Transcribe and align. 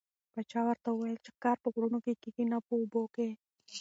پاچا 0.33 0.59
ورته 0.65 0.87
وویل 0.91 1.17
چې 1.23 1.29
ښکار 1.35 1.57
په 1.63 1.69
غرونو 1.73 1.99
کې 2.05 2.13
کېږي 2.21 2.43
نه 2.51 2.57
په 2.67 2.71
اوبو 2.79 3.03
کې. 3.15 3.27